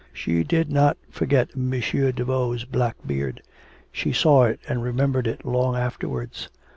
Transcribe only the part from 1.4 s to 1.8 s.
M.